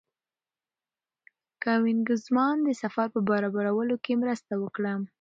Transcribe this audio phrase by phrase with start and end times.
[1.63, 4.93] کوېنیګزمان د سفر په برابرولو کې مرسته وکړه.